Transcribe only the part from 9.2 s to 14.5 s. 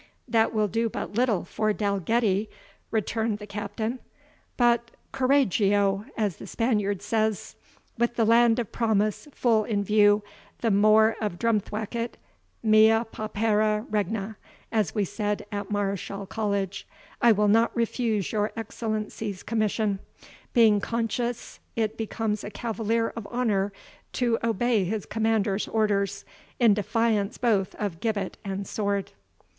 full in view, the Moor of Drumthwacket, MEA PAUPERA REGNA,